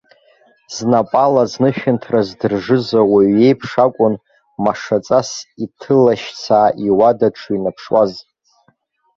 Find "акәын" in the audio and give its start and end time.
3.85-4.15